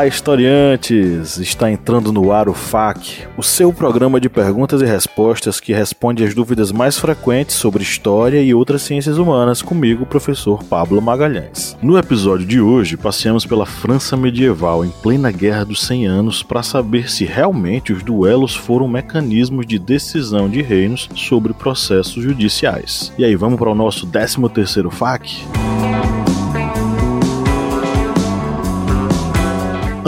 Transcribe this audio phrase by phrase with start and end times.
[0.00, 1.36] Olá, historiantes!
[1.36, 6.24] Está entrando no ar o FAQ, o seu programa de perguntas e respostas que responde
[6.24, 11.76] às dúvidas mais frequentes sobre história e outras ciências humanas comigo, professor Pablo Magalhães.
[11.82, 16.62] No episódio de hoje, passeamos pela França medieval em plena Guerra dos 100 Anos para
[16.62, 23.12] saber se realmente os duelos foram mecanismos de decisão de reinos sobre processos judiciais.
[23.18, 25.59] E aí, vamos para o nosso 13º FAQ?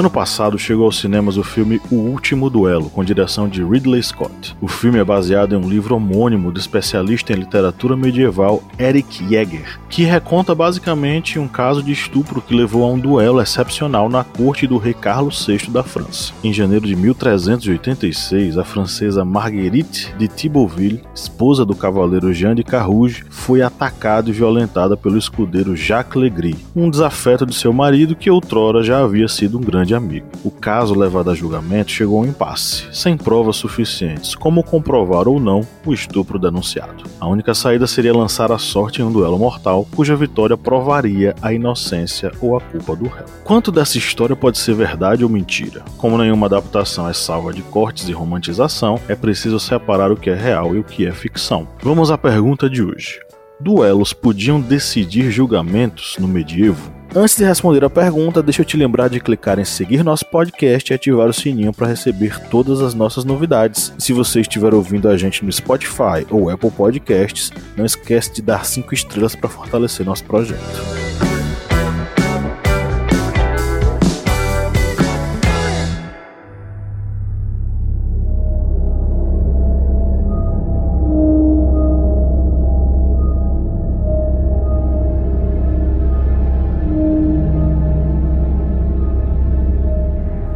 [0.00, 4.56] Ano passado chegou aos cinemas o filme O Último Duelo, com direção de Ridley Scott.
[4.58, 9.78] O filme é baseado em um livro homônimo do especialista em literatura medieval Eric Jäger,
[9.90, 14.66] que reconta basicamente um caso de estupro que levou a um duelo excepcional na corte
[14.66, 16.32] do rei Carlos VI da França.
[16.42, 23.26] Em janeiro de 1386, a francesa Marguerite de Thibauville, esposa do cavaleiro Jean de Carrouge,
[23.28, 28.82] foi atacada e violentada pelo escudeiro Jacques Legris, um desafeto de seu marido que outrora
[28.82, 30.26] já havia sido um grande amigo.
[30.44, 35.40] O caso levado a julgamento chegou a um impasse, sem provas suficientes como comprovar ou
[35.40, 37.04] não o estupro denunciado.
[37.20, 41.52] A única saída seria lançar a sorte em um duelo mortal, cuja vitória provaria a
[41.52, 43.26] inocência ou a culpa do réu.
[43.44, 45.82] Quanto dessa história pode ser verdade ou mentira?
[45.96, 50.34] Como nenhuma adaptação é salva de cortes e romantização, é preciso separar o que é
[50.34, 51.66] real e o que é ficção.
[51.82, 53.20] Vamos à pergunta de hoje.
[53.60, 56.99] Duelos podiam decidir julgamentos no medievo?
[57.14, 60.92] Antes de responder a pergunta, deixa eu te lembrar de clicar em seguir nosso podcast
[60.92, 63.92] e ativar o sininho para receber todas as nossas novidades.
[63.98, 68.64] Se você estiver ouvindo a gente no Spotify ou Apple Podcasts, não esquece de dar
[68.64, 70.60] 5 estrelas para fortalecer nosso projeto.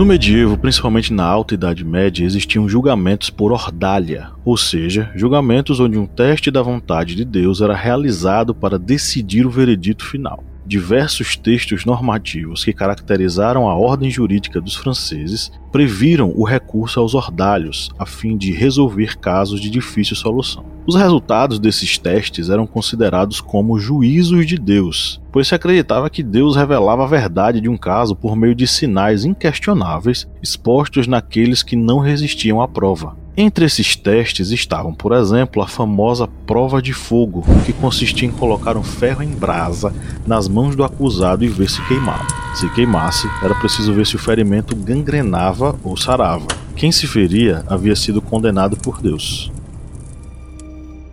[0.00, 5.98] No medievo, principalmente na Alta Idade Média, existiam julgamentos por ordalha, ou seja, julgamentos onde
[5.98, 10.42] um teste da vontade de Deus era realizado para decidir o veredito final.
[10.70, 17.90] Diversos textos normativos que caracterizaram a ordem jurídica dos franceses previram o recurso aos ordalhos
[17.98, 20.64] a fim de resolver casos de difícil solução.
[20.86, 26.54] Os resultados desses testes eram considerados como juízos de Deus, pois se acreditava que Deus
[26.54, 31.98] revelava a verdade de um caso por meio de sinais inquestionáveis expostos naqueles que não
[31.98, 33.16] resistiam à prova.
[33.36, 38.76] Entre esses testes estavam, por exemplo, a famosa prova de fogo, que consistia em colocar
[38.76, 39.94] um ferro em brasa
[40.26, 42.26] nas mãos do acusado e ver se queimava.
[42.54, 46.46] Se queimasse, era preciso ver se o ferimento gangrenava ou sarava.
[46.74, 49.50] Quem se feria havia sido condenado por Deus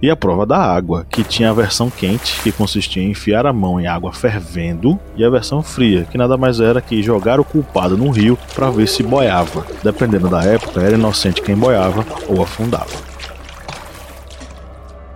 [0.00, 3.52] e a prova da água, que tinha a versão quente, que consistia em enfiar a
[3.52, 7.44] mão em água fervendo, e a versão fria, que nada mais era que jogar o
[7.44, 9.66] culpado no rio para ver se boiava.
[9.82, 13.08] Dependendo da época, era inocente quem boiava ou afundava.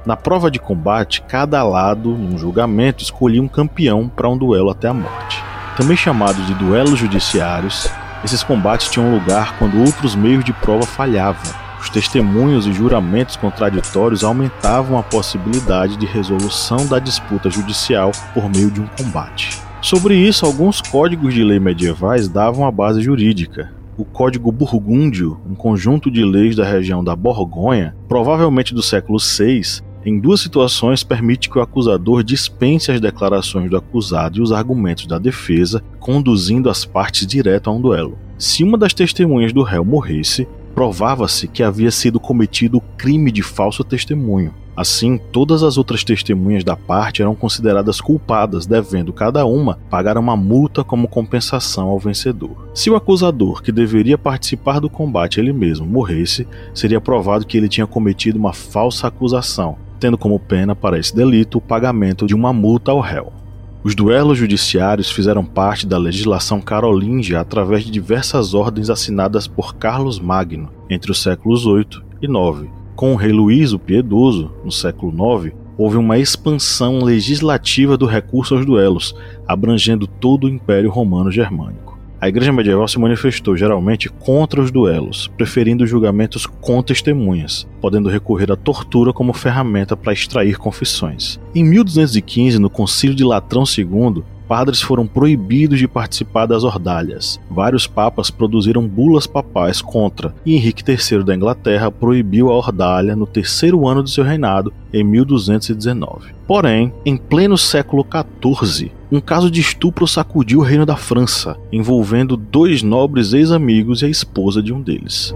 [0.04, 4.88] Na prova de combate, cada lado, num julgamento, escolhia um campeão para um duelo até
[4.88, 5.40] a morte.
[5.76, 7.88] Também chamados de duelos judiciários,
[8.24, 14.22] esses combates tinham lugar quando outros meios de prova falhavam, os testemunhos e juramentos contraditórios
[14.22, 19.60] aumentavam a possibilidade de resolução da disputa judicial por meio de um combate.
[19.80, 23.74] Sobre isso, alguns códigos de lei medievais davam a base jurídica.
[23.98, 29.82] O Código Burgúndio, um conjunto de leis da região da Borgonha, provavelmente do século VI,
[30.04, 35.06] em duas situações permite que o acusador dispense as declarações do acusado e os argumentos
[35.06, 38.16] da defesa, conduzindo as partes direto a um duelo.
[38.38, 43.42] Se uma das testemunhas do réu morresse, provava-se que havia sido cometido o crime de
[43.42, 44.54] falso testemunho.
[44.74, 50.34] Assim, todas as outras testemunhas da parte eram consideradas culpadas, devendo cada uma pagar uma
[50.34, 52.68] multa como compensação ao vencedor.
[52.74, 57.68] Se o acusador, que deveria participar do combate ele mesmo, morresse, seria provado que ele
[57.68, 62.52] tinha cometido uma falsa acusação, tendo como pena para esse delito o pagamento de uma
[62.52, 63.41] multa ao réu.
[63.84, 70.20] Os duelos judiciários fizeram parte da legislação carolíngia através de diversas ordens assinadas por Carlos
[70.20, 72.70] Magno entre os séculos 8 e 9.
[72.94, 78.54] Com o rei Luís o Piedoso, no século 9, houve uma expansão legislativa do recurso
[78.54, 79.16] aos duelos,
[79.48, 81.91] abrangendo todo o Império Romano Germânico.
[82.22, 88.52] A igreja medieval se manifestou geralmente contra os duelos, preferindo julgamentos com testemunhas, podendo recorrer
[88.52, 91.40] à tortura como ferramenta para extrair confissões.
[91.52, 94.22] Em 1215, no Concílio de Latrão II,
[94.52, 97.40] padres foram proibidos de participar das ordalhas.
[97.50, 103.26] Vários papas produziram bulas papais contra, e Henrique III da Inglaterra proibiu a ordalha no
[103.26, 106.34] terceiro ano de seu reinado, em 1219.
[106.46, 112.36] Porém, em pleno século XIV, um caso de estupro sacudiu o reino da França, envolvendo
[112.36, 115.34] dois nobres ex-amigos e a esposa de um deles.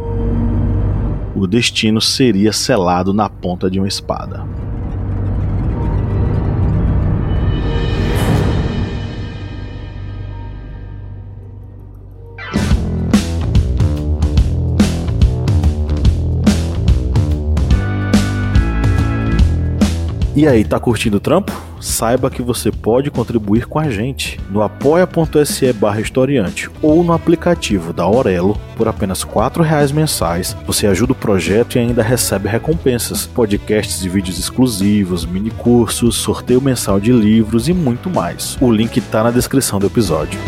[1.35, 4.45] O destino seria selado na ponta de uma espada.
[20.37, 21.51] E aí, tá curtindo o trampo?
[21.81, 27.91] Saiba que você pode contribuir com a gente no apoia.se barra historiante ou no aplicativo
[27.91, 30.55] da Aurelo por apenas R$ reais mensais.
[30.67, 36.61] Você ajuda o projeto e ainda recebe recompensas, podcasts e vídeos exclusivos, mini cursos, sorteio
[36.61, 38.59] mensal de livros e muito mais.
[38.61, 40.39] O link está na descrição do episódio.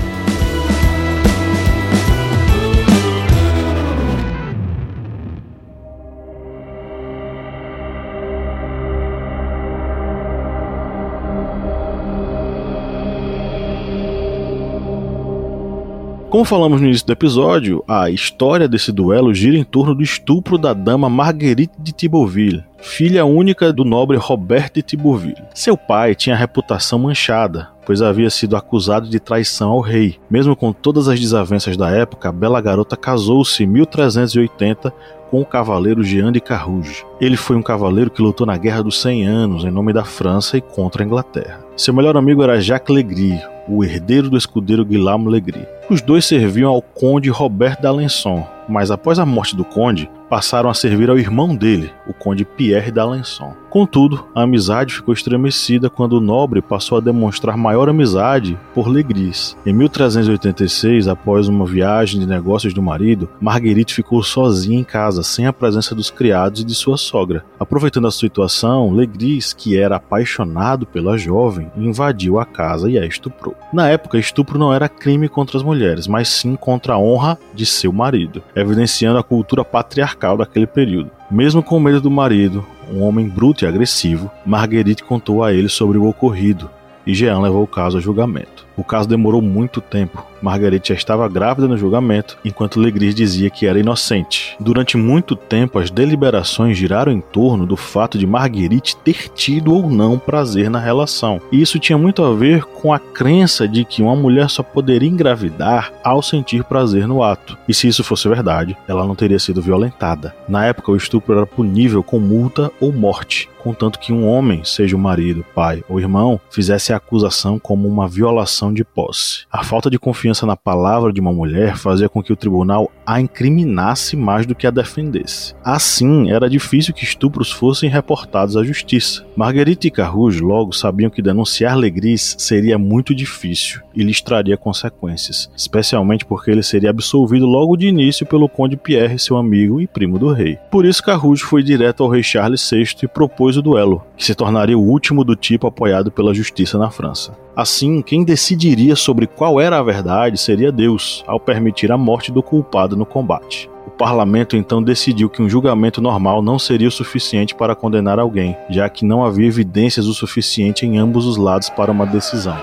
[16.30, 20.58] Como falamos no início do episódio, a história desse duelo gira em torno do estupro
[20.58, 25.42] da dama Marguerite de Thibauville, filha única do nobre Robert de Thibauville.
[25.54, 30.16] Seu pai tinha a reputação manchada, pois havia sido acusado de traição ao rei.
[30.30, 34.92] Mesmo com todas as desavenças da época, a bela garota casou-se em 1380
[35.31, 37.06] com o cavaleiro Jean de Carrouge.
[37.19, 40.58] Ele foi um cavaleiro que lutou na Guerra dos Cem Anos em nome da França
[40.58, 41.64] e contra a Inglaterra.
[41.74, 45.67] Seu melhor amigo era Jacques Legris, o herdeiro do escudeiro Guilherme Legris.
[45.91, 50.75] Os dois serviam ao conde Robert d'Alençon, mas após a morte do conde, passaram a
[50.75, 53.55] servir ao irmão dele, o conde Pierre d'Alençon.
[53.70, 59.56] Contudo, a amizade ficou estremecida quando o nobre passou a demonstrar maior amizade por Legris.
[59.65, 65.47] Em 1386, após uma viagem de negócios do marido, Marguerite ficou sozinha em casa, sem
[65.47, 67.44] a presença dos criados e de sua sogra.
[67.61, 73.55] Aproveitando a situação, Legris, que era apaixonado pela jovem, invadiu a casa e a estuprou.
[73.73, 77.67] Na época, estupro não era crime contra as mulheres, mas sim contra a honra de
[77.67, 81.10] seu marido, evidenciando a cultura patriarcal daquele período.
[81.31, 85.99] Mesmo com medo do marido, um homem bruto e agressivo, Marguerite contou a ele sobre
[85.99, 86.70] o ocorrido
[87.06, 88.68] e Jean levou o caso a julgamento.
[88.78, 90.25] O caso demorou muito tempo.
[90.40, 94.56] Marguerite já estava grávida no julgamento, enquanto Legris dizia que era inocente.
[94.60, 99.90] Durante muito tempo, as deliberações giraram em torno do fato de Marguerite ter tido ou
[99.90, 101.40] não prazer na relação.
[101.50, 105.08] E isso tinha muito a ver com a crença de que uma mulher só poderia
[105.08, 107.58] engravidar ao sentir prazer no ato.
[107.69, 110.34] E se isso fosse verdade, ela não teria sido violentada.
[110.48, 114.96] Na época, o estupro era punível com multa ou morte, contanto que um homem, seja
[114.96, 119.47] o marido, pai ou irmão, fizesse a acusação como uma violação de posse.
[119.50, 123.20] A falta de confiança na palavra de uma mulher fazia com que o tribunal a
[123.20, 125.55] incriminasse mais do que a defendesse.
[125.65, 129.25] Assim, era difícil que estupros fossem reportados à justiça.
[129.37, 135.50] Marguerite e Carrouge logo sabiam que denunciar Legris seria muito difícil e lhes traria consequências,
[135.56, 140.19] especialmente porque ele seria absolvido logo de início pelo conde Pierre, seu amigo e primo
[140.19, 140.59] do rei.
[140.70, 144.35] Por isso, Carrouge foi direto ao rei Charles VI e propôs o duelo, que se
[144.35, 147.32] tornaria o último do tipo apoiado pela justiça na França.
[147.58, 152.41] Assim, quem decidiria sobre qual era a verdade seria Deus, ao permitir a morte do
[152.41, 153.69] culpado no combate.
[153.84, 158.56] O parlamento então decidiu que um julgamento normal não seria o suficiente para condenar alguém,
[158.70, 162.56] já que não havia evidências o suficiente em ambos os lados para uma decisão.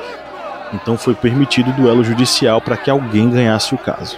[0.73, 4.17] Então foi permitido o duelo judicial para que alguém ganhasse o caso.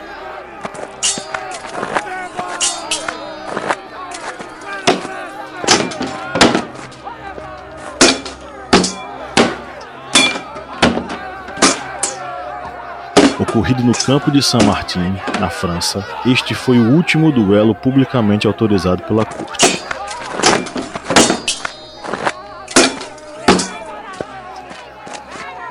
[13.57, 19.25] Ocorrido no campo de Saint-Martin, na França, este foi o último duelo publicamente autorizado pela
[19.25, 19.81] corte.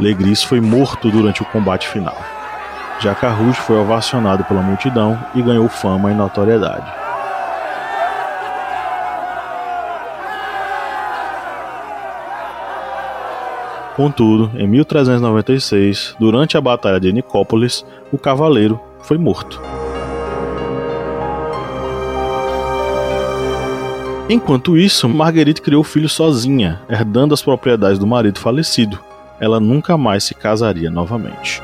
[0.00, 2.16] Legris foi morto durante o combate final.
[3.20, 7.05] Carrouge foi ovacionado pela multidão e ganhou fama e notoriedade.
[13.96, 19.58] Contudo, em 1396, durante a Batalha de Nicópolis, o cavaleiro foi morto.
[24.28, 28.98] Enquanto isso, Marguerite criou o filho sozinha, herdando as propriedades do marido falecido.
[29.40, 31.62] Ela nunca mais se casaria novamente.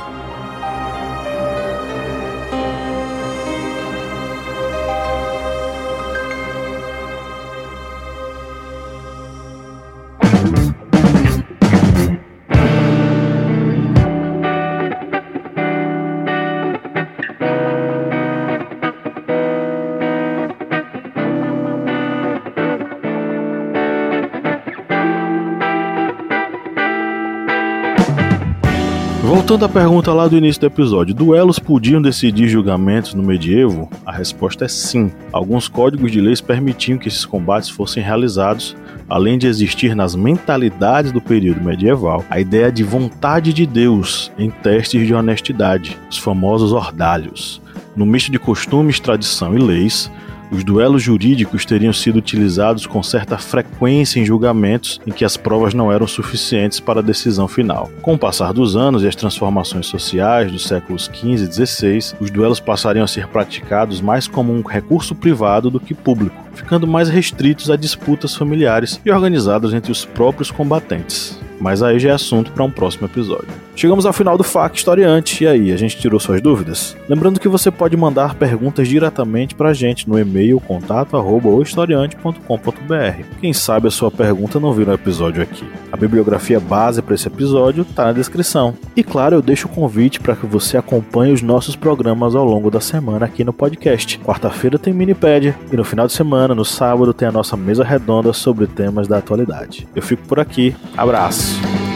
[29.42, 33.90] Voltando à pergunta lá do início do episódio, duelos podiam decidir julgamentos no medievo?
[34.06, 35.10] A resposta é sim.
[35.32, 38.76] Alguns códigos de leis permitiam que esses combates fossem realizados,
[39.08, 44.48] além de existir nas mentalidades do período medieval a ideia de vontade de Deus em
[44.48, 47.60] testes de honestidade, os famosos ordalhos.
[47.96, 50.08] No misto de costumes, tradição e leis,
[50.52, 55.72] os duelos jurídicos teriam sido utilizados com certa frequência em julgamentos em que as provas
[55.72, 57.90] não eram suficientes para a decisão final.
[58.02, 62.30] Com o passar dos anos e as transformações sociais dos séculos XV e XVI, os
[62.30, 67.08] duelos passariam a ser praticados mais como um recurso privado do que público, ficando mais
[67.08, 71.40] restritos a disputas familiares e organizadas entre os próprios combatentes.
[71.58, 73.48] Mas aí já é assunto para um próximo episódio.
[73.74, 76.96] Chegamos ao final do FAQ Historiante, e aí, a gente tirou suas dúvidas?
[77.08, 83.24] Lembrando que você pode mandar perguntas diretamente para a gente no e-mail contato@historiante.com.br.
[83.40, 85.64] Quem sabe a sua pergunta não vira um episódio aqui.
[85.90, 88.74] A bibliografia base para esse episódio está na descrição.
[88.94, 92.70] E claro, eu deixo o convite para que você acompanhe os nossos programas ao longo
[92.70, 94.18] da semana aqui no podcast.
[94.20, 98.32] Quarta-feira tem Minipédia e no final de semana, no sábado, tem a nossa mesa redonda
[98.32, 99.88] sobre temas da atualidade.
[99.94, 100.74] Eu fico por aqui.
[100.96, 101.91] Abraço!